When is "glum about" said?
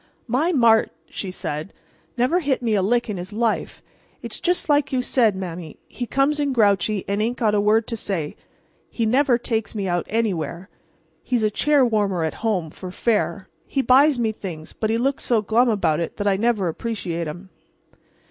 15.43-15.99